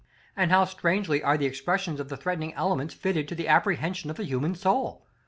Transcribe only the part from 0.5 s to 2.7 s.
strangely are the expressions of the threatening